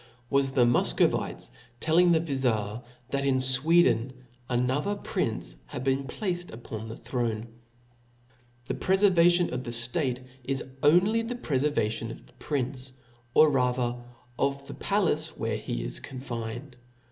[0.31, 4.11] was the Mufcovites telling the Vizir, that in Sweden
[4.49, 7.51] an other prince had been fet upon the throne (0 (')Conti..
[8.65, 8.73] The
[9.13, 12.93] prefervatibn of the ftate is only the prefer Puffen" vation of the prince,
[13.35, 14.01] or rather
[14.39, 16.77] of the palace where ^<^»^9' he is confined.